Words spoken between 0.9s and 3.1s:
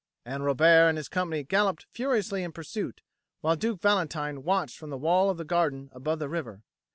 his company galloped furiously in pursuit,